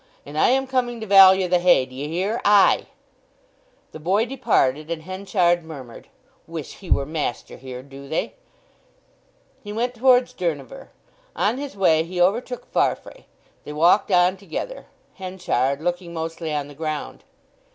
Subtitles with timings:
[0.25, 2.87] And I am coming to value the hay, d'ye hear?—I."
[3.91, 6.07] The boy departed, and Henchard murmured,
[6.47, 8.33] "Wish he were master here, do they?"
[9.63, 10.87] He went towards Durnover.
[11.35, 13.25] On his way he overtook Farfrae.
[13.63, 14.87] They walked on together,
[15.19, 17.23] Henchard looking mostly on the ground.